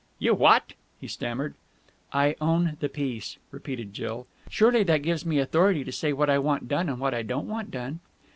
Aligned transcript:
"You 0.17 0.33
what!" 0.33 0.73
he 0.99 1.07
stammered. 1.07 1.53
"I 2.11 2.35
own 2.41 2.75
the 2.79 2.89
piece," 2.89 3.37
repeated 3.51 3.93
Jill. 3.93 4.25
"Surely 4.49 4.81
that 4.81 5.03
gives 5.03 5.27
me 5.27 5.37
authority 5.37 5.83
to 5.83 5.91
say 5.91 6.11
what 6.11 6.27
I 6.27 6.39
want 6.39 6.67
done 6.67 6.89
and 6.89 6.99
what 6.99 7.13
I 7.13 7.21
don't 7.21 7.47
want 7.47 7.69
done." 7.69 7.99